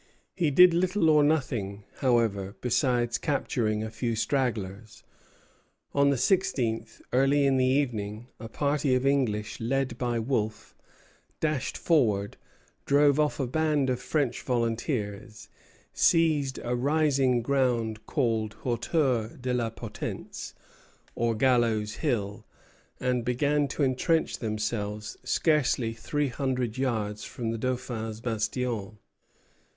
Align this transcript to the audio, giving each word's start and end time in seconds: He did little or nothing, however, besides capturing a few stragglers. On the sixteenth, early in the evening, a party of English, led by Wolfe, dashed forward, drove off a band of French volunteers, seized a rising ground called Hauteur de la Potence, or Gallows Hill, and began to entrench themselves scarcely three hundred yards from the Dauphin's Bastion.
He 0.33 0.49
did 0.49 0.73
little 0.73 1.11
or 1.11 1.21
nothing, 1.23 1.83
however, 1.97 2.55
besides 2.59 3.19
capturing 3.19 3.83
a 3.83 3.91
few 3.91 4.15
stragglers. 4.15 5.03
On 5.93 6.09
the 6.09 6.17
sixteenth, 6.17 7.03
early 7.13 7.45
in 7.45 7.57
the 7.57 7.65
evening, 7.65 8.25
a 8.39 8.49
party 8.49 8.95
of 8.95 9.05
English, 9.05 9.59
led 9.59 9.99
by 9.99 10.17
Wolfe, 10.17 10.75
dashed 11.39 11.77
forward, 11.77 12.35
drove 12.87 13.19
off 13.19 13.39
a 13.39 13.45
band 13.45 13.91
of 13.91 14.01
French 14.01 14.41
volunteers, 14.41 15.49
seized 15.93 16.59
a 16.63 16.75
rising 16.75 17.43
ground 17.43 18.07
called 18.07 18.55
Hauteur 18.63 19.37
de 19.39 19.53
la 19.53 19.69
Potence, 19.69 20.55
or 21.13 21.35
Gallows 21.35 21.97
Hill, 21.97 22.43
and 22.99 23.23
began 23.23 23.67
to 23.67 23.83
entrench 23.83 24.39
themselves 24.39 25.19
scarcely 25.23 25.93
three 25.93 26.29
hundred 26.29 26.75
yards 26.79 27.23
from 27.23 27.51
the 27.51 27.57
Dauphin's 27.59 28.19
Bastion. 28.19 28.97